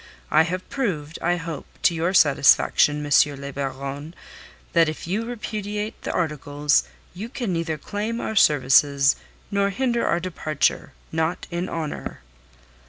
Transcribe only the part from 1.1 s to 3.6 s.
I hope, to your satisfaction, M. le